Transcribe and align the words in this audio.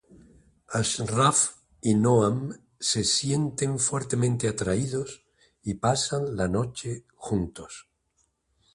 Ashraf 0.77 1.57
y 1.79 1.93
Noam 1.93 2.57
se 2.79 3.03
sienten 3.03 3.77
fuertemente 3.77 4.47
atraídos 4.47 5.21
y 5.61 5.75
pasan 5.75 6.35
la 6.35 6.47
noche 6.47 7.05
juntos. 7.13 7.87